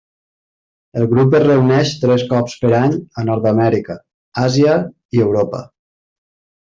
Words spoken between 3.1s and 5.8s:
a Nord-amèrica, Àsia i Europa.